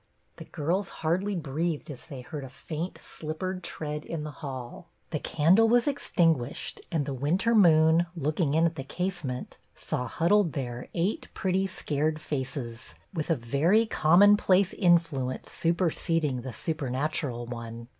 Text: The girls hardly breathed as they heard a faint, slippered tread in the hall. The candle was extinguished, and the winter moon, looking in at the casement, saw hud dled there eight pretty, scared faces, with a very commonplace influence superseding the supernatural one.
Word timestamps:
The 0.37 0.45
girls 0.45 0.89
hardly 1.05 1.35
breathed 1.35 1.91
as 1.91 2.07
they 2.07 2.21
heard 2.21 2.43
a 2.43 2.49
faint, 2.49 2.97
slippered 3.03 3.61
tread 3.63 4.03
in 4.03 4.23
the 4.23 4.31
hall. 4.31 4.87
The 5.11 5.19
candle 5.19 5.69
was 5.69 5.87
extinguished, 5.87 6.81
and 6.91 7.05
the 7.05 7.13
winter 7.13 7.53
moon, 7.53 8.07
looking 8.15 8.55
in 8.55 8.65
at 8.65 8.77
the 8.77 8.83
casement, 8.83 9.59
saw 9.75 10.07
hud 10.07 10.31
dled 10.31 10.53
there 10.53 10.87
eight 10.95 11.27
pretty, 11.35 11.67
scared 11.67 12.19
faces, 12.19 12.95
with 13.13 13.29
a 13.29 13.35
very 13.35 13.85
commonplace 13.85 14.73
influence 14.73 15.51
superseding 15.51 16.41
the 16.41 16.51
supernatural 16.51 17.45
one. 17.45 17.87